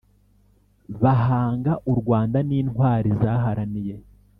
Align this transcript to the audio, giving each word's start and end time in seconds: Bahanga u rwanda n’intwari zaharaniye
Bahanga 1.01 1.71
u 1.91 1.93
rwanda 1.99 2.37
n’intwari 2.49 3.09
zaharaniye 3.21 3.95